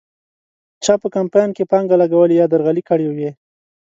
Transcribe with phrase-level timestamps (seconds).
[0.83, 3.29] چا په کمپاین کې پانګه لګولې یا درغلۍ کړې وې.